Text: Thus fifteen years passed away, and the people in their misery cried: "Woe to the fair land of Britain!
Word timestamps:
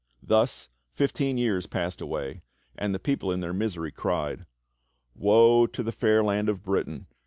Thus 0.23 0.67
fifteen 0.93 1.37
years 1.37 1.67
passed 1.67 2.01
away, 2.01 2.41
and 2.75 2.91
the 2.91 2.97
people 2.97 3.31
in 3.31 3.41
their 3.41 3.53
misery 3.53 3.91
cried: 3.91 4.47
"Woe 5.13 5.67
to 5.67 5.83
the 5.83 5.91
fair 5.91 6.23
land 6.23 6.49
of 6.49 6.63
Britain! 6.63 7.05